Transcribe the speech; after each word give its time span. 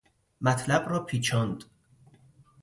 مطلب 0.41 0.89
را 0.89 0.99
پیچاند. 1.05 1.63